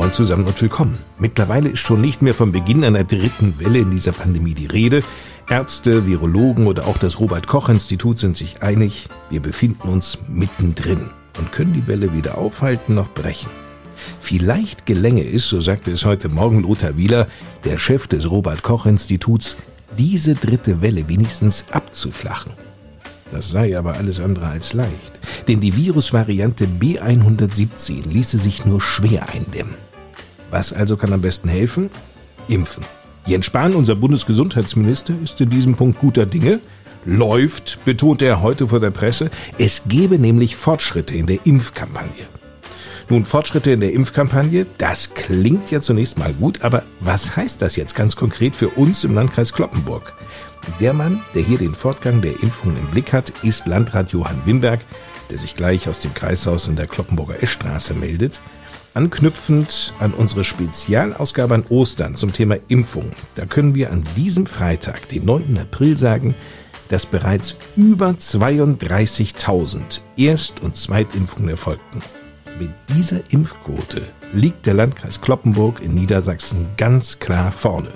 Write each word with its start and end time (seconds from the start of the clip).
Moin 0.00 0.12
zusammen 0.12 0.46
und 0.46 0.62
willkommen. 0.62 0.96
Mittlerweile 1.18 1.68
ist 1.68 1.80
schon 1.80 2.00
nicht 2.00 2.22
mehr 2.22 2.32
vom 2.32 2.52
Beginn 2.52 2.84
einer 2.84 3.04
dritten 3.04 3.58
Welle 3.58 3.80
in 3.80 3.90
dieser 3.90 4.12
Pandemie 4.12 4.54
die 4.54 4.64
Rede. 4.64 5.02
Ärzte, 5.46 6.06
Virologen 6.06 6.68
oder 6.68 6.86
auch 6.86 6.96
das 6.96 7.20
Robert 7.20 7.46
Koch 7.46 7.68
Institut 7.68 8.18
sind 8.18 8.34
sich 8.34 8.62
einig, 8.62 9.10
wir 9.28 9.40
befinden 9.40 9.90
uns 9.90 10.16
mittendrin 10.26 11.10
und 11.36 11.52
können 11.52 11.74
die 11.74 11.86
Welle 11.86 12.14
weder 12.14 12.38
aufhalten 12.38 12.94
noch 12.94 13.10
brechen. 13.10 13.50
Vielleicht 14.22 14.86
gelänge 14.86 15.22
es, 15.22 15.46
so 15.46 15.60
sagte 15.60 15.90
es 15.90 16.06
heute 16.06 16.30
Morgen 16.30 16.62
Lothar 16.62 16.96
Wieler, 16.96 17.28
der 17.64 17.76
Chef 17.76 18.06
des 18.08 18.30
Robert 18.30 18.62
Koch 18.62 18.86
Instituts, 18.86 19.58
diese 19.98 20.34
dritte 20.34 20.80
Welle 20.80 21.08
wenigstens 21.08 21.66
abzuflachen. 21.72 22.52
Das 23.32 23.50
sei 23.50 23.76
aber 23.76 23.96
alles 23.96 24.18
andere 24.18 24.46
als 24.46 24.72
leicht, 24.72 25.20
denn 25.46 25.60
die 25.60 25.76
Virusvariante 25.76 26.64
B117 26.64 28.08
ließe 28.08 28.38
sich 28.38 28.64
nur 28.64 28.80
schwer 28.80 29.28
eindämmen. 29.28 29.89
Was 30.50 30.72
also 30.72 30.96
kann 30.96 31.12
am 31.12 31.20
besten 31.20 31.48
helfen? 31.48 31.90
Impfen. 32.48 32.84
Jens 33.26 33.46
Spahn, 33.46 33.74
unser 33.74 33.94
Bundesgesundheitsminister, 33.94 35.14
ist 35.22 35.40
in 35.40 35.50
diesem 35.50 35.74
Punkt 35.74 36.00
guter 36.00 36.26
Dinge. 36.26 36.60
Läuft, 37.04 37.84
betonte 37.84 38.26
er 38.26 38.42
heute 38.42 38.66
vor 38.66 38.80
der 38.80 38.90
Presse. 38.90 39.30
Es 39.58 39.84
gebe 39.86 40.18
nämlich 40.18 40.56
Fortschritte 40.56 41.14
in 41.14 41.26
der 41.26 41.38
Impfkampagne. 41.44 42.26
Nun, 43.08 43.24
Fortschritte 43.24 43.72
in 43.72 43.80
der 43.80 43.92
Impfkampagne, 43.92 44.66
das 44.78 45.14
klingt 45.14 45.70
ja 45.70 45.80
zunächst 45.80 46.18
mal 46.18 46.32
gut, 46.32 46.62
aber 46.62 46.84
was 47.00 47.34
heißt 47.34 47.60
das 47.60 47.74
jetzt 47.74 47.96
ganz 47.96 48.14
konkret 48.14 48.54
für 48.54 48.68
uns 48.68 49.02
im 49.02 49.14
Landkreis 49.14 49.52
Kloppenburg? 49.52 50.14
Der 50.78 50.92
Mann, 50.92 51.20
der 51.34 51.42
hier 51.42 51.58
den 51.58 51.74
Fortgang 51.74 52.20
der 52.20 52.40
Impfungen 52.42 52.76
im 52.76 52.86
Blick 52.86 53.12
hat, 53.12 53.32
ist 53.42 53.66
Landrat 53.66 54.12
Johann 54.12 54.42
Wimberg, 54.44 54.80
der 55.28 55.38
sich 55.38 55.56
gleich 55.56 55.88
aus 55.88 56.00
dem 56.00 56.14
Kreishaus 56.14 56.68
in 56.68 56.76
der 56.76 56.86
Kloppenburger 56.86 57.42
Eschstraße 57.42 57.94
meldet. 57.94 58.40
Anknüpfend 58.92 59.92
an 60.00 60.12
unsere 60.12 60.42
Spezialausgabe 60.42 61.54
an 61.54 61.64
Ostern 61.68 62.16
zum 62.16 62.32
Thema 62.32 62.56
Impfung, 62.66 63.12
da 63.36 63.46
können 63.46 63.76
wir 63.76 63.92
an 63.92 64.04
diesem 64.16 64.46
Freitag, 64.46 65.08
den 65.10 65.26
9. 65.26 65.58
April, 65.58 65.96
sagen, 65.96 66.34
dass 66.88 67.06
bereits 67.06 67.54
über 67.76 68.08
32.000 68.08 70.00
Erst- 70.16 70.60
und 70.60 70.76
Zweitimpfungen 70.76 71.50
erfolgten. 71.50 72.02
Mit 72.58 72.70
dieser 72.88 73.20
Impfquote 73.30 74.02
liegt 74.32 74.66
der 74.66 74.74
Landkreis 74.74 75.20
Kloppenburg 75.20 75.80
in 75.80 75.94
Niedersachsen 75.94 76.66
ganz 76.76 77.20
klar 77.20 77.52
vorne. 77.52 77.92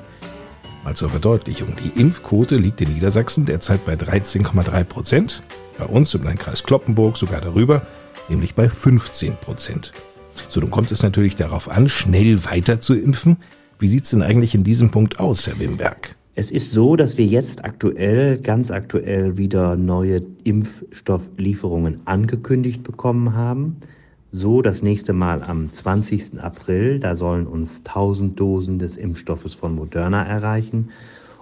Mal 0.85 0.95
zur 0.95 1.11
Verdeutlichung, 1.11 1.75
die 1.83 2.01
Impfquote 2.01 2.55
liegt 2.55 2.81
in 2.83 2.95
Niedersachsen 2.95 3.47
derzeit 3.47 3.85
bei 3.85 3.95
13,3 3.95 4.85
Prozent, 4.85 5.43
bei 5.77 5.87
uns 5.87 6.15
im 6.15 6.23
Landkreis 6.23 6.63
Kloppenburg 6.63 7.17
sogar 7.17 7.41
darüber, 7.41 7.83
nämlich 8.29 8.55
bei 8.55 8.69
15 8.69 9.37
Prozent. 9.39 9.93
So, 10.55 10.61
nun 10.61 10.71
kommt 10.71 10.93
es 10.93 11.03
natürlich 11.03 11.35
darauf 11.35 11.69
an, 11.69 11.89
schnell 11.89 12.45
weiter 12.45 12.79
zu 12.79 12.95
impfen. 12.95 13.39
Wie 13.81 13.89
sieht 13.89 14.05
es 14.05 14.11
denn 14.11 14.23
eigentlich 14.23 14.55
in 14.55 14.63
diesem 14.63 14.93
Punkt 14.93 15.19
aus, 15.19 15.49
Herr 15.49 15.59
Wimberg? 15.59 16.15
Es 16.37 16.53
ist 16.53 16.71
so, 16.71 16.95
dass 16.95 17.19
wir 17.19 17.27
jetzt 17.27 17.65
aktuell, 17.65 18.39
ganz 18.39 18.71
aktuell 18.71 19.37
wieder 19.37 19.75
neue 19.75 20.21
Impfstofflieferungen 20.45 22.03
angekündigt 22.05 22.85
bekommen 22.85 23.35
haben. 23.35 23.79
So 24.31 24.63
das 24.63 24.81
nächste 24.81 25.13
Mal 25.13 25.43
am 25.43 25.73
20. 25.73 26.39
April, 26.41 27.01
da 27.01 27.17
sollen 27.17 27.49
uns 27.49 27.79
1000 27.79 28.39
Dosen 28.39 28.79
des 28.79 28.97
Impfstoffes 28.97 29.55
von 29.55 29.75
Moderna 29.75 30.23
erreichen. 30.25 30.91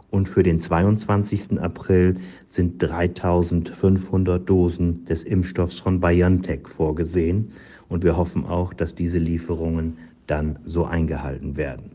Und 0.09 0.27
für 0.27 0.43
den 0.43 0.59
22. 0.59 1.61
April 1.61 2.17
sind 2.49 2.83
3500 2.83 4.49
Dosen 4.49 5.05
des 5.05 5.23
Impfstoffs 5.23 5.81
von 5.81 6.01
BioNTech 6.01 6.67
vorgesehen 6.67 7.53
und 7.93 8.03
wir 8.05 8.17
hoffen 8.17 8.47
auch, 8.47 8.73
dass 8.73 8.95
diese 8.95 9.19
Lieferungen 9.19 9.99
dann 10.27 10.59
so 10.65 10.85
eingehalten 10.85 11.57
werden. 11.57 11.93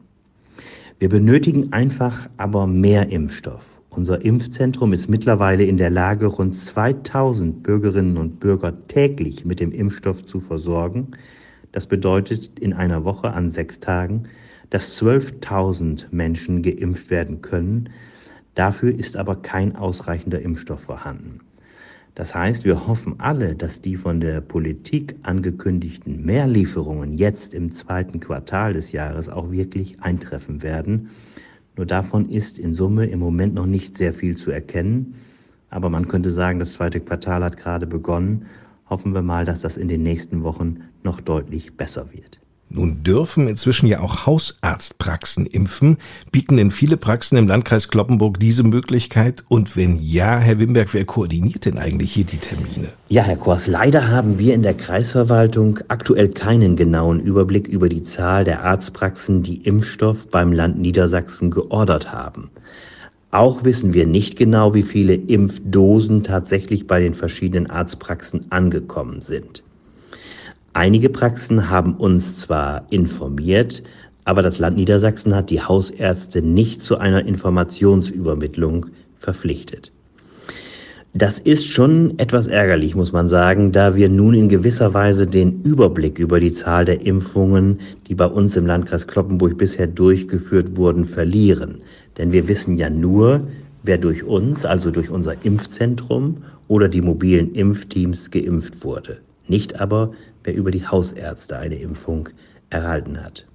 Wir 1.00 1.09
benötigen 1.09 1.74
einfach 1.74 2.30
aber 2.38 2.68
mehr 2.68 3.09
Impfstoff. 3.09 3.81
Unser 3.90 4.24
Impfzentrum 4.24 4.94
ist 4.94 5.09
mittlerweile 5.09 5.63
in 5.63 5.78
der 5.78 5.90
Lage, 5.90 6.28
rund 6.28 6.53
2000 6.53 7.63
Bürgerinnen 7.63 8.18
und 8.18 8.40
Bürger 8.40 8.74
täglich 8.88 9.44
mit 9.44 9.59
dem 9.59 9.72
Impfstoff 9.72 10.25
zu 10.25 10.40
versorgen. 10.40 11.09
Das 11.72 11.88
bedeutet 11.88 12.59
in 12.59 12.74
einer 12.74 13.03
Woche 13.03 13.31
an 13.31 13.52
sechs 13.52 13.79
Tagen, 13.79 14.25
dass 14.69 15.02
12.000 15.02 16.08
Menschen 16.12 16.62
geimpft 16.62 17.09
werden 17.09 17.41
können. 17.41 17.90
Dafür 18.56 18.94
ist 18.94 19.18
aber 19.18 19.35
kein 19.38 19.75
ausreichender 19.75 20.41
Impfstoff 20.41 20.81
vorhanden. 20.81 21.40
Das 22.17 22.33
heißt, 22.33 22.66
wir 22.66 22.88
hoffen 22.88 23.19
alle, 23.19 23.53
dass 23.53 23.79
die 23.79 23.95
von 23.95 24.19
der 24.19 24.41
Politik 24.41 25.17
angekündigten 25.22 26.25
Mehrlieferungen 26.25 27.13
jetzt 27.13 27.53
im 27.53 27.75
zweiten 27.75 28.19
Quartal 28.19 28.73
des 28.73 28.91
Jahres 28.91 29.29
auch 29.29 29.51
wirklich 29.51 30.01
eintreffen 30.01 30.63
werden. 30.63 31.11
Nur 31.75 31.85
davon 31.85 32.28
ist 32.28 32.57
in 32.57 32.73
Summe 32.73 33.05
im 33.05 33.19
Moment 33.19 33.53
noch 33.53 33.67
nicht 33.67 33.97
sehr 33.97 34.13
viel 34.13 34.35
zu 34.35 34.50
erkennen. 34.50 35.13
Aber 35.69 35.91
man 35.91 36.07
könnte 36.07 36.31
sagen, 36.31 36.57
das 36.57 36.73
zweite 36.73 37.01
Quartal 37.01 37.44
hat 37.44 37.55
gerade 37.55 37.85
begonnen. 37.85 38.47
Hoffen 38.89 39.13
wir 39.13 39.22
mal, 39.22 39.45
dass 39.45 39.61
das 39.61 39.78
in 39.78 39.88
den 39.88 40.01
nächsten 40.01 40.41
Wochen 40.41 40.85
noch 41.03 41.22
deutlich 41.22 41.78
besser 41.78 42.11
wird. 42.13 42.41
Nun 42.69 43.01
dürfen 43.01 43.47
inzwischen 43.47 43.88
ja 43.88 44.01
auch 44.01 44.25
Hausarztpraxen 44.25 45.45
impfen. 45.45 45.97
Bieten 46.31 46.57
denn 46.57 46.72
viele 46.72 46.97
Praxen 46.97 47.38
im 47.38 47.47
Landkreis 47.47 47.88
Kloppenburg 47.88 48.39
diese 48.39 48.63
Möglichkeit? 48.63 49.45
Und 49.47 49.78
wenn 49.78 50.01
ja, 50.01 50.38
Herr 50.38 50.59
Wimberg, 50.59 50.94
wer 50.94 51.05
koordiniert 51.05 51.63
denn 51.66 51.78
eigentlich 51.78 52.11
hier 52.11 52.25
die 52.25 52.38
Termine? 52.38 52.89
Ja, 53.07 53.23
Herr 53.23 53.38
Kors, 53.38 53.67
leider 53.67 54.09
haben 54.09 54.38
wir 54.38 54.53
in 54.53 54.63
der 54.63 54.73
Kreisverwaltung 54.73 55.79
aktuell 55.88 56.28
keinen 56.28 56.75
genauen 56.75 57.22
Überblick 57.22 57.69
über 57.69 57.88
die 57.88 58.03
Zahl 58.03 58.44
der 58.44 58.66
Arztpraxen, 58.66 59.44
die 59.44 59.61
Impfstoff 59.61 60.28
beim 60.28 60.51
Land 60.51 60.78
Niedersachsen 60.78 61.51
geordert 61.51 62.11
haben. 62.11 62.49
Auch 63.31 63.63
wissen 63.63 63.94
wir 63.94 64.05
nicht 64.05 64.38
genau, 64.38 64.73
wie 64.73 64.84
viele 64.84 65.13
Impfdosen 65.13 66.23
tatsächlich 66.23 66.85
bei 66.85 66.99
den 66.99 67.13
verschiedenen 67.13 67.69
Arztpraxen 67.69 68.51
angekommen 68.51 69.22
sind. 69.22 69.63
Einige 70.77 71.09
Praxen 71.09 71.71
haben 71.71 71.95
uns 71.95 72.38
zwar 72.38 72.85
informiert, 72.91 73.81
aber 74.25 74.43
das 74.43 74.59
Land 74.59 74.77
Niedersachsen 74.77 75.33
hat 75.33 75.49
die 75.49 75.59
Hausärzte 75.59 76.43
nicht 76.43 76.83
zu 76.83 76.99
einer 76.99 77.25
Informationsübermittlung 77.25 78.85
verpflichtet. 79.16 79.91
Das 81.16 81.39
ist 81.39 81.66
schon 81.66 82.19
etwas 82.19 82.45
ärgerlich, 82.45 82.93
muss 82.93 83.11
man 83.11 83.27
sagen, 83.27 83.71
da 83.71 83.95
wir 83.95 84.07
nun 84.07 84.35
in 84.35 84.49
gewisser 84.49 84.93
Weise 84.93 85.25
den 85.25 85.63
Überblick 85.63 86.19
über 86.19 86.39
die 86.39 86.53
Zahl 86.53 86.85
der 86.85 87.01
Impfungen, 87.01 87.79
die 88.07 88.13
bei 88.13 88.27
uns 88.27 88.55
im 88.55 88.67
Landkreis 88.67 89.07
Kloppenburg 89.07 89.57
bisher 89.57 89.87
durchgeführt 89.87 90.77
wurden, 90.77 91.05
verlieren. 91.05 91.81
Denn 92.19 92.31
wir 92.31 92.47
wissen 92.47 92.77
ja 92.77 92.91
nur, 92.91 93.41
wer 93.81 93.97
durch 93.97 94.23
uns, 94.23 94.63
also 94.63 94.91
durch 94.91 95.09
unser 95.09 95.43
Impfzentrum 95.43 96.37
oder 96.67 96.87
die 96.87 97.01
mobilen 97.01 97.53
Impfteams 97.53 98.29
geimpft 98.29 98.83
wurde 98.83 99.21
nicht 99.50 99.80
aber, 99.80 100.12
wer 100.44 100.56
über 100.56 100.72
die 100.72 100.85
Hausärzte 100.85 101.58
eine 101.58 101.75
Impfung 101.75 102.30
erhalten 102.69 103.24
hat. 103.24 103.46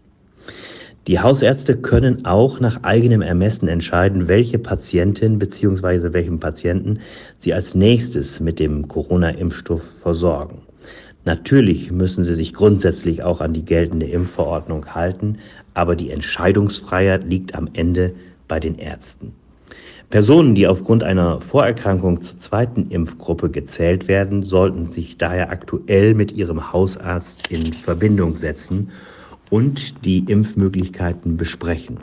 Die 1.09 1.19
Hausärzte 1.19 1.77
können 1.77 2.27
auch 2.27 2.61
nach 2.61 2.85
eigenem 2.85 3.23
Ermessen 3.23 3.67
entscheiden, 3.67 4.29
welche 4.29 4.59
Patientin 4.59 5.39
bzw. 5.39 6.12
welchen 6.12 6.39
Patienten 6.39 7.00
sie 7.39 7.53
als 7.55 7.75
nächstes 7.75 8.39
mit 8.39 8.61
dem 8.61 8.87
Corona-Impfstoff 8.87 9.83
versorgen. 9.83 10.62
Natürlich 11.25 11.91
müssen 11.91 12.23
sie 12.23 12.35
sich 12.35 12.55
grundsätzlich 12.55 13.23
auch 13.23 13.41
an 13.41 13.53
die 13.53 13.65
geltende 13.65 14.06
Impfverordnung 14.06 14.95
halten, 14.95 15.38
aber 15.75 15.97
die 15.97 16.11
Entscheidungsfreiheit 16.11 17.25
liegt 17.25 17.55
am 17.55 17.69
Ende 17.73 18.12
bei 18.47 18.61
den 18.61 18.77
Ärzten. 18.77 19.33
Personen, 20.12 20.55
die 20.55 20.67
aufgrund 20.67 21.03
einer 21.03 21.41
Vorerkrankung 21.41 22.20
zur 22.20 22.38
zweiten 22.38 22.88
Impfgruppe 22.91 23.49
gezählt 23.49 24.09
werden, 24.09 24.43
sollten 24.43 24.87
sich 24.87 25.17
daher 25.17 25.50
aktuell 25.50 26.12
mit 26.12 26.32
ihrem 26.32 26.70
Hausarzt 26.70 27.50
in 27.50 27.73
Verbindung 27.73 28.37
setzen 28.37 28.91
und 29.49 30.05
die 30.05 30.19
Impfmöglichkeiten 30.19 31.38
besprechen. 31.38 31.97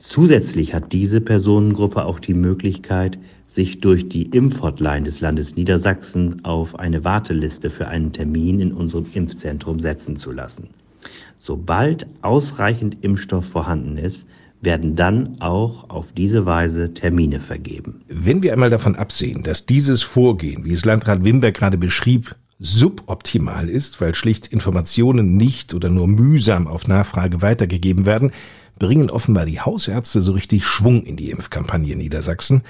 Zusätzlich 0.00 0.72
hat 0.72 0.92
diese 0.92 1.20
Personengruppe 1.20 2.04
auch 2.04 2.20
die 2.20 2.34
Möglichkeit, 2.34 3.18
sich 3.48 3.80
durch 3.80 4.08
die 4.08 4.26
Impfhotline 4.26 5.02
des 5.02 5.20
Landes 5.20 5.56
Niedersachsen 5.56 6.44
auf 6.44 6.78
eine 6.78 7.02
Warteliste 7.02 7.70
für 7.70 7.88
einen 7.88 8.12
Termin 8.12 8.60
in 8.60 8.72
unserem 8.72 9.06
Impfzentrum 9.14 9.80
setzen 9.80 10.16
zu 10.16 10.30
lassen. 10.30 10.68
Sobald 11.40 12.06
ausreichend 12.22 12.98
Impfstoff 13.00 13.46
vorhanden 13.46 13.98
ist, 13.98 14.28
werden 14.62 14.96
dann 14.96 15.40
auch 15.40 15.90
auf 15.90 16.12
diese 16.12 16.46
Weise 16.46 16.94
Termine 16.94 17.40
vergeben. 17.40 18.02
Wenn 18.08 18.42
wir 18.42 18.52
einmal 18.52 18.70
davon 18.70 18.96
absehen, 18.96 19.42
dass 19.42 19.66
dieses 19.66 20.02
Vorgehen, 20.02 20.64
wie 20.64 20.72
es 20.72 20.84
Landrat 20.84 21.24
Wimberg 21.24 21.54
gerade 21.54 21.78
beschrieb, 21.78 22.36
suboptimal 22.60 23.68
ist, 23.68 24.00
weil 24.00 24.14
schlicht 24.14 24.46
Informationen 24.46 25.36
nicht 25.36 25.74
oder 25.74 25.88
nur 25.88 26.06
mühsam 26.06 26.68
auf 26.68 26.86
Nachfrage 26.86 27.42
weitergegeben 27.42 28.06
werden, 28.06 28.30
bringen 28.78 29.10
offenbar 29.10 29.46
die 29.46 29.60
Hausärzte 29.60 30.22
so 30.22 30.32
richtig 30.32 30.64
Schwung 30.64 31.02
in 31.02 31.16
die 31.16 31.30
Impfkampagne 31.30 31.92
in 31.92 31.98
Niedersachsen. 31.98 32.62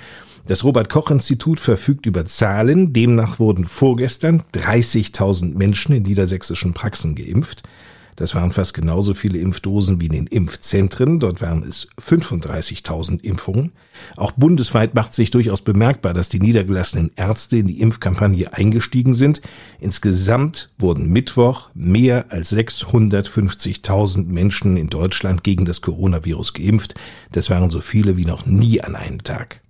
Das 0.46 0.64
Robert 0.64 0.88
Koch 0.88 1.10
Institut 1.10 1.60
verfügt 1.60 2.06
über 2.06 2.26
Zahlen. 2.26 2.92
Demnach 2.92 3.38
wurden 3.38 3.64
vorgestern 3.64 4.42
30.000 4.54 5.56
Menschen 5.56 5.94
in 5.94 6.02
niedersächsischen 6.02 6.72
Praxen 6.72 7.14
geimpft. 7.14 7.62
Das 8.16 8.34
waren 8.34 8.52
fast 8.52 8.74
genauso 8.74 9.14
viele 9.14 9.38
Impfdosen 9.38 10.00
wie 10.00 10.06
in 10.06 10.12
den 10.12 10.26
Impfzentren. 10.26 11.18
Dort 11.18 11.40
waren 11.40 11.62
es 11.62 11.88
35.000 12.00 13.22
Impfungen. 13.22 13.72
Auch 14.16 14.32
bundesweit 14.32 14.94
macht 14.94 15.14
sich 15.14 15.30
durchaus 15.30 15.62
bemerkbar, 15.62 16.12
dass 16.12 16.28
die 16.28 16.40
niedergelassenen 16.40 17.10
Ärzte 17.16 17.56
in 17.58 17.68
die 17.68 17.80
Impfkampagne 17.80 18.52
eingestiegen 18.52 19.14
sind. 19.14 19.40
Insgesamt 19.80 20.70
wurden 20.78 21.10
Mittwoch 21.10 21.70
mehr 21.74 22.26
als 22.30 22.52
650.000 22.52 24.26
Menschen 24.26 24.76
in 24.76 24.88
Deutschland 24.88 25.42
gegen 25.42 25.64
das 25.64 25.80
Coronavirus 25.80 26.52
geimpft. 26.52 26.94
Das 27.32 27.48
waren 27.48 27.70
so 27.70 27.80
viele 27.80 28.16
wie 28.16 28.26
noch 28.26 28.44
nie 28.44 28.82
an 28.82 28.94
einem 28.94 29.22
Tag. 29.22 29.61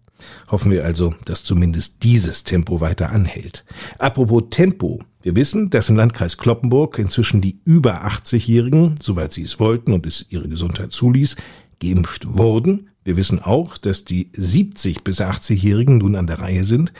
Hoffen 0.50 0.70
wir 0.70 0.84
also, 0.84 1.14
dass 1.24 1.44
zumindest 1.44 2.02
dieses 2.02 2.44
Tempo 2.44 2.80
weiter 2.80 3.10
anhält. 3.10 3.64
Apropos 3.98 4.44
Tempo. 4.50 5.00
Wir 5.22 5.36
wissen, 5.36 5.70
dass 5.70 5.88
im 5.88 5.96
Landkreis 5.96 6.36
Kloppenburg 6.36 6.98
inzwischen 6.98 7.40
die 7.40 7.60
über 7.64 8.04
80-Jährigen, 8.04 8.96
soweit 9.00 9.32
sie 9.32 9.42
es 9.42 9.60
wollten 9.60 9.92
und 9.92 10.04
es 10.04 10.26
ihre 10.30 10.48
Gesundheit 10.48 10.90
zuließ, 10.90 11.36
geimpft 11.82 12.38
wurden. 12.38 12.88
Wir 13.04 13.16
wissen 13.16 13.40
auch, 13.40 13.76
dass 13.76 14.04
die 14.04 14.30
70 14.32 15.02
bis 15.02 15.20
80-Jährigen 15.20 15.98
nun 15.98 16.14
an 16.14 16.28
der 16.28 16.38
Reihe 16.38 16.62
sind. 16.62 16.92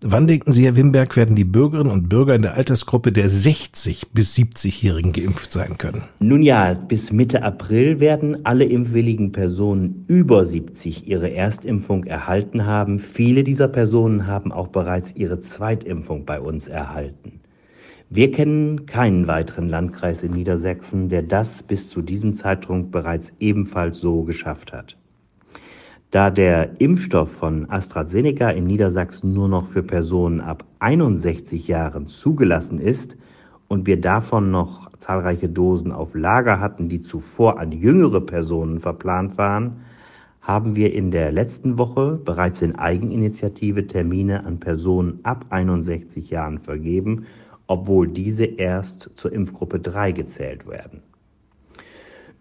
Wann 0.00 0.28
denken 0.28 0.52
Sie, 0.52 0.64
Herr 0.64 0.76
Wimberg, 0.76 1.16
werden 1.16 1.34
die 1.34 1.44
Bürgerinnen 1.44 1.90
und 1.90 2.08
Bürger 2.08 2.36
in 2.36 2.42
der 2.42 2.54
Altersgruppe 2.54 3.10
der 3.10 3.28
60 3.28 4.12
bis 4.12 4.36
70-Jährigen 4.36 5.12
geimpft 5.12 5.50
sein 5.50 5.76
können? 5.76 6.04
Nun 6.20 6.42
ja, 6.42 6.74
bis 6.74 7.10
Mitte 7.10 7.42
April 7.42 7.98
werden 7.98 8.46
alle 8.46 8.64
impfwilligen 8.64 9.32
Personen 9.32 10.04
über 10.06 10.46
70 10.46 11.08
ihre 11.08 11.34
Erstimpfung 11.34 12.04
erhalten 12.04 12.64
haben. 12.64 13.00
Viele 13.00 13.42
dieser 13.42 13.66
Personen 13.66 14.28
haben 14.28 14.52
auch 14.52 14.68
bereits 14.68 15.12
ihre 15.16 15.40
Zweitimpfung 15.40 16.24
bei 16.24 16.40
uns 16.40 16.68
erhalten. 16.68 17.37
Wir 18.10 18.32
kennen 18.32 18.86
keinen 18.86 19.26
weiteren 19.26 19.68
Landkreis 19.68 20.22
in 20.22 20.32
Niedersachsen, 20.32 21.10
der 21.10 21.22
das 21.22 21.62
bis 21.62 21.90
zu 21.90 22.00
diesem 22.00 22.32
Zeitpunkt 22.32 22.90
bereits 22.90 23.34
ebenfalls 23.38 23.98
so 23.98 24.22
geschafft 24.22 24.72
hat. 24.72 24.96
Da 26.10 26.30
der 26.30 26.80
Impfstoff 26.80 27.30
von 27.30 27.68
AstraZeneca 27.68 28.48
in 28.48 28.64
Niedersachsen 28.64 29.34
nur 29.34 29.48
noch 29.48 29.68
für 29.68 29.82
Personen 29.82 30.40
ab 30.40 30.64
61 30.78 31.68
Jahren 31.68 32.08
zugelassen 32.08 32.78
ist 32.78 33.18
und 33.68 33.86
wir 33.86 34.00
davon 34.00 34.50
noch 34.50 34.90
zahlreiche 34.96 35.50
Dosen 35.50 35.92
auf 35.92 36.14
Lager 36.14 36.60
hatten, 36.60 36.88
die 36.88 37.02
zuvor 37.02 37.60
an 37.60 37.72
jüngere 37.72 38.22
Personen 38.22 38.80
verplant 38.80 39.36
waren, 39.36 39.82
haben 40.40 40.76
wir 40.76 40.94
in 40.94 41.10
der 41.10 41.30
letzten 41.30 41.76
Woche 41.76 42.18
bereits 42.24 42.62
in 42.62 42.74
Eigeninitiative 42.74 43.86
Termine 43.86 44.46
an 44.46 44.60
Personen 44.60 45.20
ab 45.24 45.44
61 45.50 46.30
Jahren 46.30 46.58
vergeben, 46.58 47.26
obwohl 47.68 48.08
diese 48.08 48.44
erst 48.44 49.10
zur 49.14 49.32
Impfgruppe 49.32 49.78
3 49.78 50.12
gezählt 50.12 50.66
werden. 50.66 51.02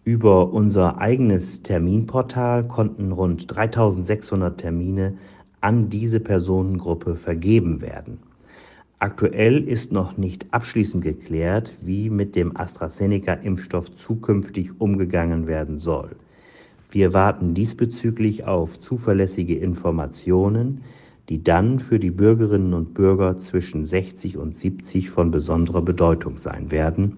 Über 0.04 0.54
unser 0.54 1.00
eigenes 1.00 1.62
Terminportal 1.62 2.66
konnten 2.68 3.12
rund 3.12 3.54
3600 3.54 4.58
Termine 4.58 5.18
an 5.60 5.90
diese 5.90 6.20
Personengruppe 6.22 7.16
vergeben 7.16 7.82
werden. 7.82 8.20
Aktuell 9.00 9.68
ist 9.68 9.92
noch 9.92 10.18
nicht 10.18 10.48
abschließend 10.52 11.04
geklärt, 11.04 11.76
wie 11.84 12.10
mit 12.10 12.36
dem 12.36 12.56
AstraZeneca-Impfstoff 12.56 13.96
zukünftig 13.98 14.80
umgegangen 14.80 15.46
werden 15.46 15.78
soll. 15.78 16.16
Wir 16.90 17.14
warten 17.14 17.54
diesbezüglich 17.54 18.46
auf 18.46 18.80
zuverlässige 18.80 19.56
Informationen, 19.56 20.84
die 21.30 21.44
dann 21.44 21.80
für 21.80 22.00
die 22.00 22.12
Bürgerinnen 22.12 22.74
und 22.74 22.94
Bürger 22.94 23.38
zwischen 23.38 23.86
60 23.86 24.38
und 24.38 24.58
70 24.58 25.10
von 25.10 25.32
besonderer 25.32 25.82
Bedeutung 25.82 26.38
sein 26.38 26.72
werden. 26.72 27.18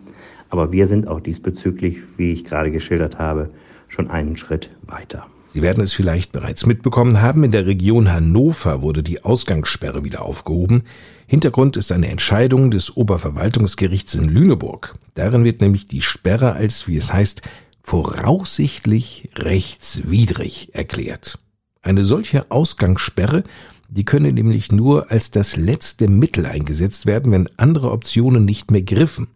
Aber 0.50 0.72
wir 0.72 0.88
sind 0.88 1.08
auch 1.08 1.20
diesbezüglich, 1.20 1.98
wie 2.18 2.34
ich 2.34 2.44
gerade 2.44 2.72
geschildert 2.72 3.20
habe, 3.20 3.52
schon 3.88 4.10
einen 4.10 4.36
Schritt 4.36 4.72
weiter. 4.88 5.28
Sie 5.52 5.64
werden 5.64 5.84
es 5.84 5.94
vielleicht 5.94 6.32
bereits 6.32 6.68
mitbekommen 6.68 7.22
haben, 7.22 7.44
in 7.44 7.52
der 7.52 7.66
Region 7.66 8.12
Hannover 8.12 8.84
wurde 8.84 9.02
die 9.02 9.24
Ausgangssperre 9.24 10.04
wieder 10.04 10.22
aufgehoben. 10.24 10.84
Hintergrund 11.26 11.76
ist 11.76 11.92
eine 11.92 12.10
Entscheidung 12.10 12.70
des 12.70 12.96
Oberverwaltungsgerichts 12.96 14.14
in 14.14 14.30
Lüneburg. 14.30 14.96
Darin 15.16 15.44
wird 15.44 15.62
nämlich 15.62 15.88
die 15.88 16.02
Sperre 16.02 16.54
als, 16.54 16.88
wie 16.88 16.98
es 16.98 17.12
heißt, 17.12 17.42
voraussichtlich 17.82 19.30
rechtswidrig 19.36 20.70
erklärt. 20.74 21.40
Eine 21.82 22.04
solche 22.04 22.52
Ausgangssperre, 22.52 23.44
die 23.89 24.06
könne 24.06 24.31
nämlich 24.31 24.71
nur 24.71 25.12
als 25.12 25.31
das 25.31 25.56
letzte 25.57 26.07
Mittel 26.07 26.45
eingesetzt 26.45 27.06
werden, 27.06 27.31
wenn 27.31 27.50
andere 27.57 27.91
Optionen 27.91 28.45
nicht 28.45 28.71
mehr 28.71 28.83
griffen. 28.83 29.27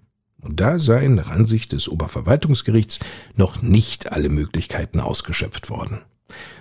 Und 0.42 0.60
da 0.60 0.78
seien 0.78 1.16
nach 1.16 1.32
Ansicht 1.32 1.72
des 1.72 1.88
Oberverwaltungsgerichts 1.88 3.00
noch 3.36 3.62
nicht 3.62 4.12
alle 4.12 4.30
Möglichkeiten 4.30 5.00
ausgeschöpft 5.00 5.70
worden. 5.70 6.02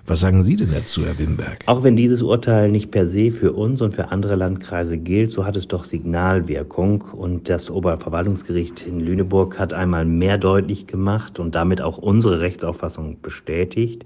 Was 0.06 0.20
sagen 0.20 0.42
Sie 0.42 0.56
denn 0.56 0.72
dazu, 0.72 1.04
Herr 1.04 1.18
Wimberg? 1.18 1.60
Auch 1.66 1.82
wenn 1.82 1.96
dieses 1.96 2.22
Urteil 2.22 2.70
nicht 2.70 2.90
per 2.90 3.06
se 3.06 3.30
für 3.30 3.52
uns 3.52 3.80
und 3.80 3.94
für 3.94 4.08
andere 4.08 4.34
Landkreise 4.36 4.98
gilt, 4.98 5.30
so 5.30 5.44
hat 5.44 5.56
es 5.56 5.68
doch 5.68 5.84
Signalwirkung. 5.84 7.02
Und 7.02 7.48
das 7.48 7.70
Oberverwaltungsgericht 7.70 8.86
in 8.86 9.00
Lüneburg 9.00 9.58
hat 9.58 9.72
einmal 9.72 10.04
mehr 10.04 10.38
deutlich 10.38 10.86
gemacht 10.86 11.38
und 11.38 11.54
damit 11.54 11.80
auch 11.80 11.98
unsere 11.98 12.40
Rechtsauffassung 12.40 13.20
bestätigt, 13.22 14.04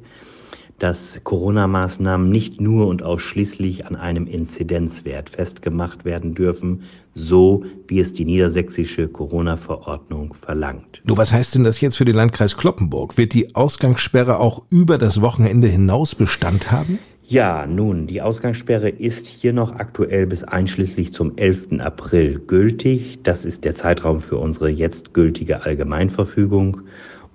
dass 0.78 1.20
Corona-Maßnahmen 1.25 2.31
nicht 2.31 2.61
nur 2.61 2.87
und 2.87 3.02
ausschließlich 3.02 3.87
an 3.87 3.96
einem 3.96 4.26
Inzidenzwert 4.26 5.31
festgemacht 5.31 6.05
werden 6.05 6.34
dürfen, 6.34 6.82
so 7.14 7.64
wie 7.88 8.00
es 8.00 8.12
die 8.12 8.26
niedersächsische 8.26 9.08
Corona-Verordnung 9.08 10.34
verlangt. 10.34 11.00
Nur 11.05 11.17
was 11.17 11.32
heißt 11.32 11.55
denn 11.55 11.64
das 11.64 11.81
jetzt 11.81 11.96
für 11.96 12.05
den 12.05 12.17
Landkreis 12.17 12.56
Kloppenburg? 12.56 13.17
Wird 13.17 13.32
die 13.32 13.55
Ausgangssperre 13.55 14.38
auch 14.38 14.64
über 14.70 14.98
das 14.98 15.20
Wochenende 15.22 15.69
hinaus 15.69 16.15
Bestand 16.15 16.70
haben? 16.70 16.98
Ja, 17.29 17.67
nun, 17.67 18.06
die 18.06 18.22
Ausgangssperre 18.22 18.89
ist 18.89 19.27
hier 19.27 19.53
noch 19.53 19.74
aktuell 19.74 20.29
bis 20.29 20.44
einschließlich 20.44 21.12
zum 21.12 21.36
11. 21.36 21.81
April 21.81 22.39
gültig. 22.39 23.19
Das 23.24 23.44
ist 23.44 23.65
der 23.65 23.74
Zeitraum 23.74 24.20
für 24.20 24.36
unsere 24.36 24.69
jetzt 24.69 25.12
gültige 25.12 25.65
Allgemeinverfügung. 25.65 26.82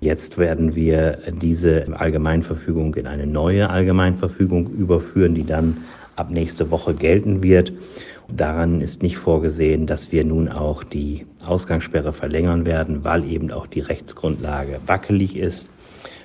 Jetzt 0.02 0.36
werden 0.36 0.74
wir 0.74 1.18
diese 1.40 1.86
Allgemeinverfügung 1.96 2.96
in 2.96 3.06
eine 3.06 3.24
neue 3.24 3.70
Allgemeinverfügung 3.70 4.66
überführen, 4.72 5.36
die 5.36 5.46
dann 5.46 5.84
ab 6.16 6.28
nächste 6.28 6.72
Woche 6.72 6.92
gelten 6.92 7.44
wird. 7.44 7.72
Daran 8.26 8.80
ist 8.80 9.04
nicht 9.04 9.16
vorgesehen, 9.16 9.86
dass 9.86 10.10
wir 10.10 10.24
nun 10.24 10.48
auch 10.48 10.82
die 10.82 11.24
Ausgangssperre 11.46 12.12
verlängern 12.12 12.66
werden, 12.66 13.04
weil 13.04 13.24
eben 13.30 13.52
auch 13.52 13.68
die 13.68 13.78
Rechtsgrundlage 13.78 14.80
wackelig 14.86 15.36
ist 15.36 15.70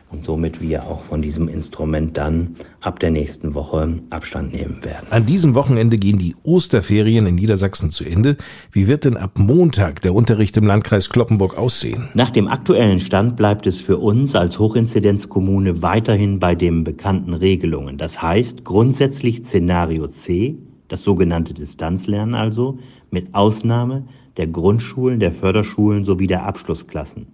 und 0.09 0.23
somit 0.23 0.61
wir 0.61 0.85
auch 0.85 1.03
von 1.03 1.21
diesem 1.21 1.49
Instrument 1.49 2.17
dann 2.17 2.55
ab 2.79 2.99
der 2.99 3.11
nächsten 3.11 3.53
Woche 3.53 3.99
Abstand 4.09 4.53
nehmen 4.53 4.83
werden. 4.83 5.07
An 5.09 5.25
diesem 5.25 5.53
Wochenende 5.53 5.97
gehen 5.97 6.17
die 6.17 6.35
Osterferien 6.43 7.27
in 7.27 7.35
Niedersachsen 7.35 7.91
zu 7.91 8.05
Ende. 8.05 8.37
Wie 8.71 8.87
wird 8.87 9.05
denn 9.05 9.17
ab 9.17 9.31
Montag 9.37 10.01
der 10.01 10.13
Unterricht 10.13 10.55
im 10.57 10.65
Landkreis 10.65 11.09
Kloppenburg 11.09 11.57
aussehen? 11.57 12.07
Nach 12.13 12.29
dem 12.29 12.47
aktuellen 12.47 12.99
Stand 12.99 13.35
bleibt 13.35 13.67
es 13.67 13.77
für 13.77 13.97
uns 13.97 14.35
als 14.35 14.59
Hochinzidenzkommune 14.59 15.81
weiterhin 15.81 16.39
bei 16.39 16.55
den 16.55 16.83
bekannten 16.83 17.33
Regelungen. 17.33 17.97
Das 17.97 18.21
heißt 18.21 18.63
grundsätzlich 18.63 19.39
Szenario 19.39 20.07
C, 20.07 20.57
das 20.87 21.03
sogenannte 21.03 21.53
Distanzlernen 21.53 22.33
also, 22.33 22.79
mit 23.11 23.35
Ausnahme 23.35 24.05
der 24.37 24.47
Grundschulen, 24.47 25.19
der 25.19 25.33
Förderschulen 25.33 26.05
sowie 26.05 26.27
der 26.27 26.45
Abschlussklassen. 26.45 27.27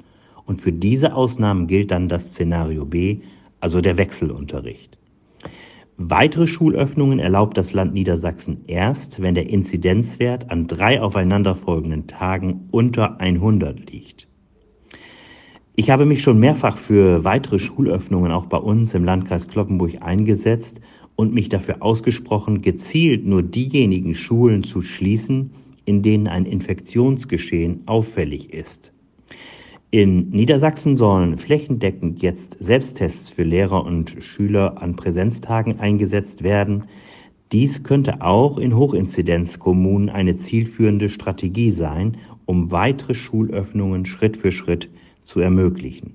Und 0.45 0.61
für 0.61 0.71
diese 0.71 1.15
Ausnahmen 1.15 1.67
gilt 1.67 1.91
dann 1.91 2.09
das 2.09 2.27
Szenario 2.27 2.85
B, 2.85 3.19
also 3.59 3.81
der 3.81 3.97
Wechselunterricht. 3.97 4.97
Weitere 5.97 6.47
Schulöffnungen 6.47 7.19
erlaubt 7.19 7.55
das 7.57 7.71
Land 7.71 7.93
Niedersachsen 7.93 8.63
erst, 8.67 9.21
wenn 9.21 9.35
der 9.35 9.49
Inzidenzwert 9.49 10.49
an 10.49 10.67
drei 10.67 10.99
aufeinanderfolgenden 11.01 12.07
Tagen 12.07 12.67
unter 12.71 13.21
100 13.21 13.91
liegt. 13.91 14.27
Ich 15.75 15.89
habe 15.89 16.05
mich 16.05 16.21
schon 16.21 16.39
mehrfach 16.39 16.77
für 16.77 17.23
weitere 17.23 17.59
Schulöffnungen 17.59 18.31
auch 18.31 18.47
bei 18.47 18.57
uns 18.57 18.93
im 18.93 19.03
Landkreis 19.03 19.47
Kloppenburg 19.47 20.01
eingesetzt 20.01 20.81
und 21.15 21.33
mich 21.33 21.49
dafür 21.49 21.81
ausgesprochen, 21.81 22.61
gezielt 22.61 23.25
nur 23.25 23.43
diejenigen 23.43 24.15
Schulen 24.15 24.63
zu 24.63 24.81
schließen, 24.81 25.51
in 25.85 26.01
denen 26.01 26.27
ein 26.27 26.45
Infektionsgeschehen 26.45 27.83
auffällig 27.87 28.53
ist. 28.53 28.93
In 29.93 30.31
Niedersachsen 30.31 30.95
sollen 30.95 31.37
flächendeckend 31.37 32.23
jetzt 32.23 32.57
Selbsttests 32.57 33.29
für 33.29 33.43
Lehrer 33.43 33.85
und 33.85 34.15
Schüler 34.21 34.81
an 34.81 34.95
Präsenztagen 34.95 35.79
eingesetzt 35.79 36.43
werden. 36.43 36.85
Dies 37.51 37.83
könnte 37.83 38.23
auch 38.23 38.57
in 38.57 38.75
Hochinzidenzkommunen 38.75 40.09
eine 40.09 40.37
zielführende 40.37 41.11
Strategie 41.11 41.69
sein, 41.69 42.17
um 42.45 42.71
weitere 42.71 43.13
Schulöffnungen 43.13 44.07
Schritt 44.07 44.35
für 44.35 44.51
Schritt 44.51 44.89
zu 45.25 45.41
ermöglichen. 45.41 46.13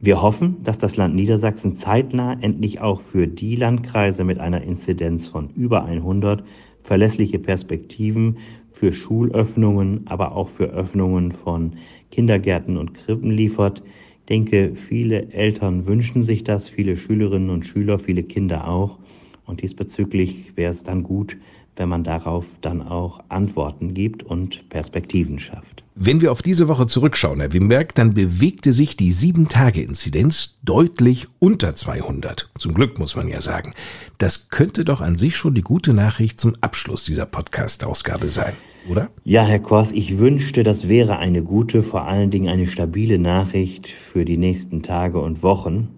Wir 0.00 0.20
hoffen, 0.20 0.56
dass 0.64 0.76
das 0.76 0.96
Land 0.96 1.14
Niedersachsen 1.14 1.76
zeitnah 1.76 2.36
endlich 2.40 2.80
auch 2.80 3.00
für 3.00 3.28
die 3.28 3.54
Landkreise 3.54 4.24
mit 4.24 4.40
einer 4.40 4.62
Inzidenz 4.62 5.28
von 5.28 5.50
über 5.50 5.84
100 5.84 6.42
verlässliche 6.82 7.38
Perspektiven 7.38 8.38
für 8.76 8.92
Schulöffnungen, 8.92 10.02
aber 10.06 10.32
auch 10.32 10.50
für 10.50 10.66
Öffnungen 10.66 11.32
von 11.32 11.72
Kindergärten 12.10 12.76
und 12.76 12.92
Krippen 12.92 13.30
liefert. 13.30 13.82
Ich 14.20 14.26
denke, 14.26 14.72
viele 14.74 15.32
Eltern 15.32 15.86
wünschen 15.86 16.22
sich 16.22 16.44
das, 16.44 16.68
viele 16.68 16.98
Schülerinnen 16.98 17.48
und 17.48 17.64
Schüler, 17.64 17.98
viele 17.98 18.22
Kinder 18.22 18.68
auch. 18.68 18.98
Und 19.46 19.62
diesbezüglich 19.62 20.52
wäre 20.56 20.72
es 20.72 20.84
dann 20.84 21.04
gut, 21.04 21.38
wenn 21.76 21.88
man 21.88 22.04
darauf 22.04 22.46
dann 22.60 22.82
auch 22.82 23.20
Antworten 23.28 23.94
gibt 23.94 24.22
und 24.22 24.68
Perspektiven 24.68 25.38
schafft. 25.38 25.84
Wenn 25.98 26.20
wir 26.20 26.30
auf 26.30 26.42
diese 26.42 26.68
Woche 26.68 26.86
zurückschauen, 26.86 27.40
Herr 27.40 27.54
Wimberg, 27.54 27.94
dann 27.94 28.12
bewegte 28.12 28.74
sich 28.74 28.98
die 28.98 29.14
7-Tage-Inzidenz 29.14 30.58
deutlich 30.62 31.26
unter 31.38 31.74
200. 31.74 32.50
Zum 32.58 32.74
Glück 32.74 32.98
muss 32.98 33.16
man 33.16 33.28
ja 33.28 33.40
sagen. 33.40 33.72
Das 34.18 34.50
könnte 34.50 34.84
doch 34.84 35.00
an 35.00 35.16
sich 35.16 35.36
schon 35.36 35.54
die 35.54 35.62
gute 35.62 35.94
Nachricht 35.94 36.38
zum 36.38 36.54
Abschluss 36.60 37.04
dieser 37.04 37.24
Podcast-Ausgabe 37.24 38.28
sein, 38.28 38.56
oder? 38.90 39.08
Ja, 39.24 39.46
Herr 39.46 39.58
Kors, 39.58 39.90
ich 39.92 40.18
wünschte, 40.18 40.64
das 40.64 40.86
wäre 40.88 41.16
eine 41.16 41.42
gute, 41.42 41.82
vor 41.82 42.06
allen 42.06 42.30
Dingen 42.30 42.50
eine 42.50 42.66
stabile 42.66 43.18
Nachricht 43.18 43.88
für 43.88 44.26
die 44.26 44.36
nächsten 44.36 44.82
Tage 44.82 45.18
und 45.18 45.42
Wochen. 45.42 45.95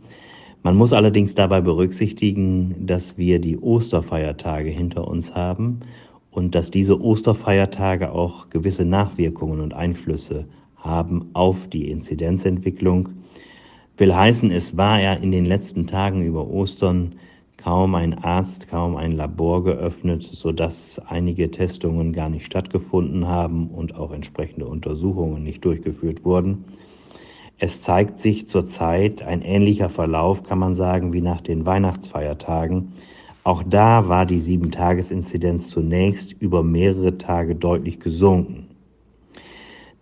Man 0.62 0.76
muss 0.76 0.92
allerdings 0.92 1.34
dabei 1.34 1.60
berücksichtigen, 1.60 2.86
dass 2.86 3.16
wir 3.16 3.38
die 3.38 3.58
Osterfeiertage 3.58 4.70
hinter 4.70 5.06
uns 5.06 5.34
haben 5.34 5.80
und 6.30 6.54
dass 6.54 6.70
diese 6.70 7.00
Osterfeiertage 7.00 8.10
auch 8.12 8.50
gewisse 8.50 8.84
Nachwirkungen 8.84 9.60
und 9.60 9.72
Einflüsse 9.72 10.46
haben 10.76 11.30
auf 11.32 11.68
die 11.68 11.90
Inzidenzentwicklung. 11.90 13.08
Will 13.96 14.14
heißen, 14.14 14.50
es 14.50 14.76
war 14.76 15.00
ja 15.00 15.14
in 15.14 15.32
den 15.32 15.44
letzten 15.44 15.86
Tagen 15.86 16.22
über 16.22 16.48
Ostern 16.48 17.14
kaum 17.56 17.94
ein 17.94 18.14
Arzt, 18.18 18.68
kaum 18.68 18.96
ein 18.96 19.12
Labor 19.12 19.64
geöffnet, 19.64 20.22
sodass 20.22 21.00
einige 21.06 21.50
Testungen 21.50 22.12
gar 22.12 22.28
nicht 22.28 22.46
stattgefunden 22.46 23.26
haben 23.26 23.68
und 23.68 23.94
auch 23.96 24.12
entsprechende 24.12 24.66
Untersuchungen 24.66 25.42
nicht 25.42 25.64
durchgeführt 25.64 26.24
wurden. 26.24 26.64
Es 27.60 27.82
zeigt 27.82 28.20
sich 28.20 28.46
zurzeit 28.46 29.22
ein 29.22 29.42
ähnlicher 29.42 29.88
Verlauf, 29.88 30.44
kann 30.44 30.60
man 30.60 30.76
sagen, 30.76 31.12
wie 31.12 31.20
nach 31.20 31.40
den 31.40 31.66
Weihnachtsfeiertagen. 31.66 32.92
Auch 33.42 33.64
da 33.64 34.08
war 34.08 34.26
die 34.26 34.38
Sieben-Tages-Inzidenz 34.38 35.68
zunächst 35.68 36.32
über 36.40 36.62
mehrere 36.62 37.18
Tage 37.18 37.56
deutlich 37.56 37.98
gesunken. 37.98 38.68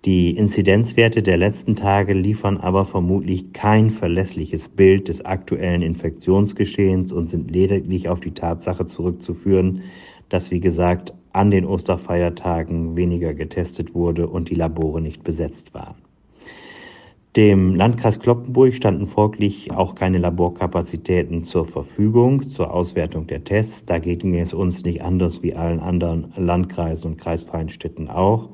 Die 0.05 0.37
Inzidenzwerte 0.37 1.23
der 1.23 1.39
letzten 1.39 1.77
Tage 1.77 2.13
liefern 2.13 2.59
aber 2.59 2.85
vermutlich 2.85 3.55
kein 3.55 3.89
verlässliches 3.89 4.69
Bild 4.69 5.09
des 5.09 5.25
aktuellen 5.25 5.81
Infektionsgeschehens 5.81 7.11
und 7.11 7.29
sind 7.29 7.51
lediglich 7.51 8.09
auf 8.11 8.21
die 8.21 8.33
Tatsache 8.33 8.87
zurückzuführen, 8.87 9.83
dass, 10.29 10.51
wie 10.51 10.61
gesagt, 10.61 11.15
an 11.33 11.51
den 11.51 11.65
Osterfeiertagen 11.65 12.97
weniger 12.97 13.33
getestet 13.33 13.95
wurde 13.95 14.29
und 14.29 14.51
die 14.51 14.55
Labore 14.55 15.01
nicht 15.01 15.25
besetzt 15.25 15.73
waren. 15.73 16.06
Dem 17.37 17.75
Landkreis 17.75 18.19
Kloppenburg 18.19 18.73
standen 18.73 19.07
folglich 19.07 19.71
auch 19.71 19.95
keine 19.95 20.17
Laborkapazitäten 20.17 21.45
zur 21.45 21.67
Verfügung 21.67 22.49
zur 22.49 22.73
Auswertung 22.73 23.27
der 23.27 23.45
Tests. 23.45 23.85
Da 23.85 23.99
ging 23.99 24.35
es 24.37 24.55
uns 24.55 24.87
nicht 24.87 25.03
anders 25.03 25.43
wie 25.43 25.55
allen 25.55 25.81
anderen 25.81 26.33
Landkreisen 26.39 27.11
und 27.11 27.19
kreisfreien 27.19 27.69
Städten 27.69 28.09
auch. 28.09 28.49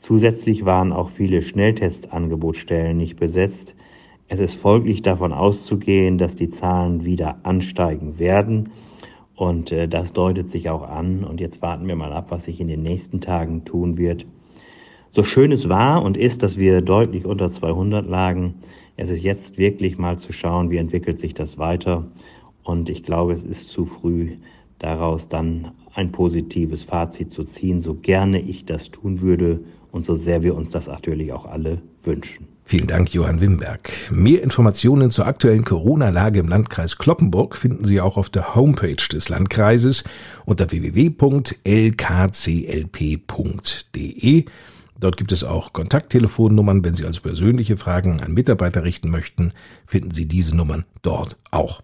Zusätzlich 0.00 0.64
waren 0.64 0.90
auch 0.90 1.10
viele 1.10 1.42
Schnelltestangebotstellen 1.42 2.96
nicht 2.96 3.16
besetzt. 3.16 3.74
Es 4.28 4.40
ist 4.40 4.54
folglich 4.54 5.02
davon 5.02 5.34
auszugehen, 5.34 6.16
dass 6.16 6.34
die 6.34 6.48
Zahlen 6.48 7.04
wieder 7.04 7.40
ansteigen 7.42 8.18
werden. 8.18 8.70
Und 9.36 9.70
äh, 9.70 9.86
das 9.86 10.14
deutet 10.14 10.48
sich 10.48 10.70
auch 10.70 10.88
an. 10.88 11.24
Und 11.24 11.42
jetzt 11.42 11.60
warten 11.60 11.86
wir 11.88 11.96
mal 11.96 12.14
ab, 12.14 12.30
was 12.30 12.44
sich 12.44 12.58
in 12.58 12.68
den 12.68 12.82
nächsten 12.82 13.20
Tagen 13.20 13.66
tun 13.66 13.98
wird. 13.98 14.24
So 15.14 15.22
schön 15.22 15.52
es 15.52 15.68
war 15.68 16.02
und 16.02 16.16
ist, 16.16 16.42
dass 16.42 16.58
wir 16.58 16.80
deutlich 16.80 17.24
unter 17.24 17.48
200 17.48 18.04
lagen, 18.04 18.54
es 18.96 19.10
ist 19.10 19.22
jetzt 19.22 19.58
wirklich 19.58 19.96
mal 19.96 20.18
zu 20.18 20.32
schauen, 20.32 20.70
wie 20.70 20.76
entwickelt 20.76 21.20
sich 21.20 21.34
das 21.34 21.56
weiter. 21.56 22.04
Und 22.64 22.88
ich 22.88 23.04
glaube, 23.04 23.32
es 23.32 23.44
ist 23.44 23.70
zu 23.70 23.86
früh, 23.86 24.32
daraus 24.80 25.28
dann 25.28 25.70
ein 25.94 26.10
positives 26.10 26.82
Fazit 26.82 27.32
zu 27.32 27.44
ziehen, 27.44 27.80
so 27.80 27.94
gerne 27.94 28.40
ich 28.40 28.64
das 28.64 28.90
tun 28.90 29.20
würde 29.20 29.60
und 29.92 30.04
so 30.04 30.16
sehr 30.16 30.42
wir 30.42 30.56
uns 30.56 30.70
das 30.70 30.88
natürlich 30.88 31.32
auch 31.32 31.46
alle 31.46 31.80
wünschen. 32.02 32.48
Vielen 32.64 32.88
Dank, 32.88 33.14
Johann 33.14 33.40
Wimberg. 33.40 33.92
Mehr 34.10 34.42
Informationen 34.42 35.12
zur 35.12 35.28
aktuellen 35.28 35.64
Corona-Lage 35.64 36.40
im 36.40 36.48
Landkreis 36.48 36.98
Kloppenburg 36.98 37.54
finden 37.54 37.84
Sie 37.84 38.00
auch 38.00 38.16
auf 38.16 38.30
der 38.30 38.56
Homepage 38.56 38.96
des 38.96 39.28
Landkreises 39.28 40.02
unter 40.44 40.72
www.lkclp.de. 40.72 41.64
Dort 44.98 45.16
gibt 45.16 45.32
es 45.32 45.44
auch 45.44 45.72
Kontakttelefonnummern. 45.72 46.84
Wenn 46.84 46.94
Sie 46.94 47.04
also 47.04 47.20
persönliche 47.20 47.76
Fragen 47.76 48.20
an 48.20 48.32
Mitarbeiter 48.32 48.84
richten 48.84 49.10
möchten, 49.10 49.52
finden 49.86 50.12
Sie 50.12 50.26
diese 50.26 50.56
Nummern 50.56 50.84
dort 51.02 51.36
auch. 51.50 51.82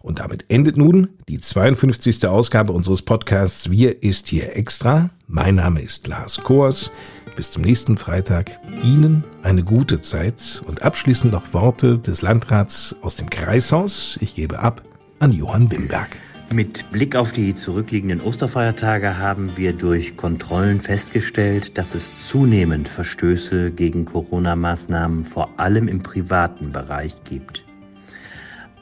Und 0.00 0.18
damit 0.18 0.44
endet 0.48 0.76
nun 0.76 1.10
die 1.28 1.40
52. 1.40 2.26
Ausgabe 2.26 2.72
unseres 2.72 3.02
Podcasts 3.02 3.70
Wir 3.70 4.02
ist 4.02 4.28
hier 4.28 4.56
extra. 4.56 5.10
Mein 5.28 5.54
Name 5.54 5.80
ist 5.80 6.06
Lars 6.08 6.42
Koers. 6.42 6.90
Bis 7.36 7.50
zum 7.50 7.62
nächsten 7.62 7.96
Freitag. 7.96 8.58
Ihnen 8.82 9.24
eine 9.42 9.62
gute 9.62 10.00
Zeit 10.00 10.62
und 10.66 10.82
abschließend 10.82 11.32
noch 11.32 11.54
Worte 11.54 11.98
des 11.98 12.20
Landrats 12.20 12.96
aus 13.00 13.14
dem 13.14 13.30
Kreishaus. 13.30 14.18
Ich 14.20 14.34
gebe 14.34 14.58
ab 14.58 14.82
an 15.20 15.32
Johann 15.32 15.70
Wimberg. 15.70 16.10
Mit 16.52 16.90
Blick 16.90 17.16
auf 17.16 17.32
die 17.32 17.54
zurückliegenden 17.54 18.20
Osterfeiertage 18.20 19.16
haben 19.16 19.56
wir 19.56 19.72
durch 19.72 20.18
Kontrollen 20.18 20.82
festgestellt, 20.82 21.78
dass 21.78 21.94
es 21.94 22.26
zunehmend 22.26 22.88
Verstöße 22.88 23.70
gegen 23.70 24.04
Corona-Maßnahmen 24.04 25.24
vor 25.24 25.48
allem 25.58 25.88
im 25.88 26.02
privaten 26.02 26.70
Bereich 26.70 27.14
gibt. 27.24 27.64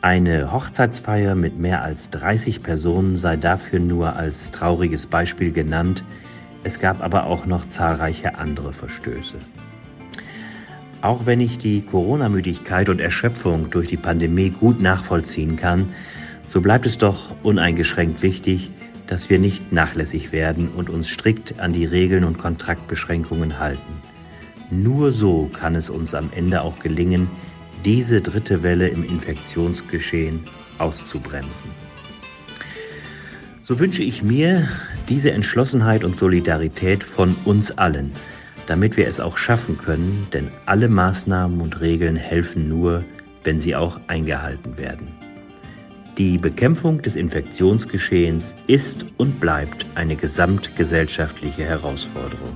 Eine 0.02 0.52
Hochzeitsfeier 0.52 1.36
mit 1.36 1.60
mehr 1.60 1.84
als 1.84 2.10
30 2.10 2.64
Personen 2.64 3.18
sei 3.18 3.36
dafür 3.36 3.78
nur 3.78 4.16
als 4.16 4.50
trauriges 4.50 5.06
Beispiel 5.06 5.52
genannt. 5.52 6.02
Es 6.64 6.80
gab 6.80 7.00
aber 7.00 7.26
auch 7.26 7.46
noch 7.46 7.68
zahlreiche 7.68 8.36
andere 8.36 8.72
Verstöße. 8.72 9.36
Auch 11.02 11.24
wenn 11.24 11.40
ich 11.40 11.58
die 11.58 11.82
Corona-Müdigkeit 11.82 12.88
und 12.88 13.00
Erschöpfung 13.00 13.70
durch 13.70 13.86
die 13.86 13.96
Pandemie 13.96 14.50
gut 14.50 14.80
nachvollziehen 14.80 15.54
kann, 15.54 15.90
so 16.50 16.60
bleibt 16.60 16.84
es 16.84 16.98
doch 16.98 17.30
uneingeschränkt 17.44 18.22
wichtig, 18.22 18.72
dass 19.06 19.30
wir 19.30 19.38
nicht 19.38 19.72
nachlässig 19.72 20.32
werden 20.32 20.68
und 20.68 20.90
uns 20.90 21.08
strikt 21.08 21.60
an 21.60 21.72
die 21.72 21.84
Regeln 21.84 22.24
und 22.24 22.38
Kontraktbeschränkungen 22.38 23.60
halten. 23.60 24.02
Nur 24.68 25.12
so 25.12 25.48
kann 25.52 25.76
es 25.76 25.88
uns 25.88 26.12
am 26.12 26.30
Ende 26.34 26.62
auch 26.62 26.80
gelingen, 26.80 27.30
diese 27.84 28.20
dritte 28.20 28.64
Welle 28.64 28.88
im 28.88 29.04
Infektionsgeschehen 29.04 30.40
auszubremsen. 30.78 31.70
So 33.62 33.78
wünsche 33.78 34.02
ich 34.02 34.24
mir 34.24 34.68
diese 35.08 35.30
Entschlossenheit 35.30 36.02
und 36.02 36.16
Solidarität 36.16 37.04
von 37.04 37.36
uns 37.44 37.70
allen, 37.70 38.10
damit 38.66 38.96
wir 38.96 39.06
es 39.06 39.20
auch 39.20 39.36
schaffen 39.36 39.78
können, 39.78 40.26
denn 40.32 40.48
alle 40.66 40.88
Maßnahmen 40.88 41.60
und 41.60 41.80
Regeln 41.80 42.16
helfen 42.16 42.68
nur, 42.68 43.04
wenn 43.44 43.60
sie 43.60 43.76
auch 43.76 44.00
eingehalten 44.08 44.76
werden. 44.76 45.29
Die 46.20 46.36
Bekämpfung 46.36 47.00
des 47.00 47.16
Infektionsgeschehens 47.16 48.54
ist 48.66 49.06
und 49.16 49.40
bleibt 49.40 49.86
eine 49.94 50.16
gesamtgesellschaftliche 50.16 51.64
Herausforderung. 51.64 52.52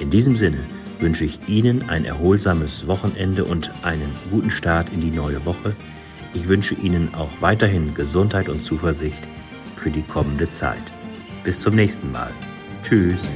In 0.00 0.10
diesem 0.10 0.34
Sinne 0.34 0.66
wünsche 0.98 1.24
ich 1.24 1.38
Ihnen 1.46 1.88
ein 1.88 2.04
erholsames 2.04 2.88
Wochenende 2.88 3.44
und 3.44 3.70
einen 3.84 4.12
guten 4.32 4.50
Start 4.50 4.92
in 4.92 5.00
die 5.00 5.12
neue 5.12 5.46
Woche. 5.46 5.76
Ich 6.34 6.48
wünsche 6.48 6.74
Ihnen 6.74 7.14
auch 7.14 7.30
weiterhin 7.38 7.94
Gesundheit 7.94 8.48
und 8.48 8.64
Zuversicht 8.64 9.28
für 9.76 9.92
die 9.92 10.02
kommende 10.02 10.50
Zeit. 10.50 10.82
Bis 11.44 11.60
zum 11.60 11.76
nächsten 11.76 12.10
Mal. 12.10 12.32
Tschüss. 12.82 13.32